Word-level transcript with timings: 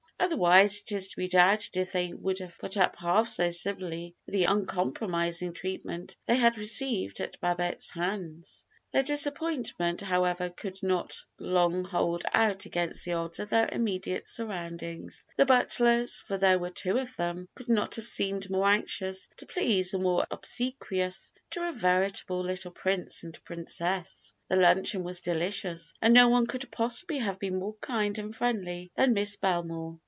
Otherwise 0.31 0.79
it 0.81 0.91
is 0.93 1.07
to 1.09 1.17
be 1.17 1.27
doubted 1.27 1.75
if 1.75 1.91
they 1.93 2.13
would 2.13 2.37
have 2.37 2.57
put 2.59 2.77
up 2.77 2.95
half 2.97 3.27
so 3.27 3.49
civilly 3.49 4.13
with 4.27 4.33
the 4.33 4.43
uncompromising 4.45 5.51
treatment 5.51 6.15
they 6.27 6.35
had 6.37 6.57
received 6.59 7.19
at 7.19 7.37
Babette's 7.41 7.89
hands. 7.89 8.63
Their 8.91 9.01
disappointment, 9.01 9.99
however, 10.01 10.49
could 10.51 10.81
not 10.83 11.17
long 11.39 11.83
hold 11.83 12.23
out 12.33 12.65
against 12.67 13.03
the 13.03 13.13
odds 13.13 13.39
of 13.39 13.49
their 13.49 13.67
immediate 13.71 14.27
surroundings. 14.27 15.25
The 15.37 15.45
butlers 15.47 16.21
for 16.21 16.37
there 16.37 16.59
were 16.59 16.69
two 16.69 16.97
of 16.99 17.13
them 17.17 17.49
could 17.55 17.67
not 17.67 17.95
have 17.95 18.07
seemed 18.07 18.47
more 18.49 18.67
anxious 18.67 19.27
to 19.37 19.47
please 19.47 19.93
or 19.95 19.99
more 19.99 20.27
obsequious 20.29 21.33
to 21.49 21.67
a 21.67 21.71
veritable 21.71 22.41
little 22.41 22.71
prince 22.71 23.23
and 23.23 23.43
princess; 23.43 24.33
the 24.47 24.55
luncheon 24.55 25.03
was 25.03 25.19
delicious, 25.21 25.93
and 26.01 26.13
no 26.13 26.29
one 26.29 26.45
could 26.45 26.69
possibly 26.71 27.17
have 27.17 27.39
been 27.39 27.57
more 27.57 27.75
kind 27.81 28.17
and 28.19 28.35
friendly 28.35 28.91
than 28.95 29.13
Miss 29.13 29.35
Bel 29.37 29.63
more. 29.63 29.99